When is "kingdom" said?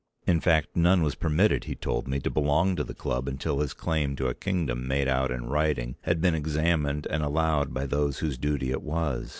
4.33-4.87